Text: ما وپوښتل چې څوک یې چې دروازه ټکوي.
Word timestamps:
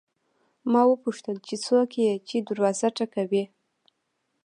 ما 0.71 0.81
وپوښتل 0.91 1.37
چې 1.47 1.55
څوک 1.65 1.89
یې 2.03 2.11
چې 2.27 2.37
دروازه 2.47 2.87
ټکوي. 2.97 3.43